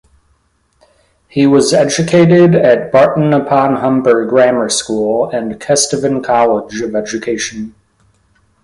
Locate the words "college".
6.23-6.81